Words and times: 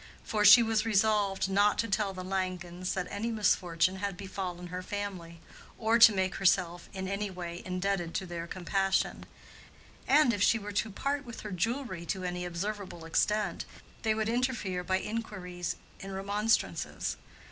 For 0.23 0.43
she 0.43 0.63
was 0.63 0.83
resolved 0.83 1.47
not 1.47 1.77
to 1.77 1.87
tell 1.87 2.11
the 2.11 2.23
Langens 2.23 2.93
that 2.95 3.05
any 3.11 3.29
misfortune 3.29 3.97
had 3.97 4.17
befallen 4.17 4.69
her 4.73 4.81
family, 4.81 5.41
or 5.77 5.99
to 5.99 6.11
make 6.11 6.37
herself 6.37 6.89
in 6.91 7.07
any 7.07 7.29
way 7.29 7.61
indebted 7.63 8.15
to 8.15 8.25
their 8.25 8.47
compassion; 8.47 9.27
and 10.07 10.33
if 10.33 10.41
she 10.41 10.57
were 10.57 10.71
to 10.71 10.89
part 10.89 11.23
with 11.23 11.41
her 11.41 11.51
jewelry 11.51 12.03
to 12.07 12.23
any 12.23 12.45
observable 12.45 13.05
extent, 13.05 13.63
they 14.01 14.15
would 14.15 14.27
interfere 14.27 14.83
by 14.83 14.97
inquiries 14.97 15.75
and 15.99 16.15
remonstrances. 16.15 17.17